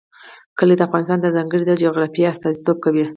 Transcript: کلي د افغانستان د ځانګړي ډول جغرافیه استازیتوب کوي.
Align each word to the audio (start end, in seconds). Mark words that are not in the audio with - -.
کلي 0.57 0.75
د 0.77 0.81
افغانستان 0.87 1.19
د 1.21 1.27
ځانګړي 1.35 1.63
ډول 1.67 1.81
جغرافیه 1.85 2.29
استازیتوب 2.31 2.77
کوي. 2.85 3.05